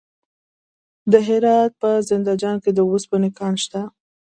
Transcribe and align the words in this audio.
د 1.11 1.13
هرات 1.27 1.71
په 1.81 1.89
زنده 2.07 2.33
جان 2.41 2.55
کې 2.63 2.71
د 2.73 2.79
وسپنې 2.91 3.29
کان 3.39 3.53
شته. 3.63 3.81